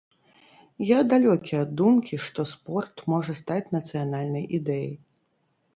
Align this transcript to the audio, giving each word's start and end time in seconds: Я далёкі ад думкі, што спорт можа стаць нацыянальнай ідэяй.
Я 0.91 0.99
далёкі 1.11 1.53
ад 1.63 1.69
думкі, 1.81 2.19
што 2.25 2.47
спорт 2.53 2.95
можа 3.15 3.37
стаць 3.43 3.65
нацыянальнай 3.79 4.53
ідэяй. 4.63 4.93